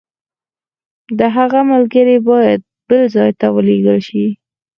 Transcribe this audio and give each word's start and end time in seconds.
د 1.17 1.19
هغه 1.35 1.59
ملګري 1.71 2.17
باید 2.29 2.59
بل 2.87 3.01
ځای 3.15 3.31
ته 3.39 3.47
ولېږل 3.55 3.99
شي. 4.07 4.25